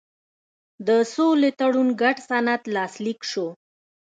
[0.87, 3.47] د سولې تړون ګډ سند لاسلیک شو.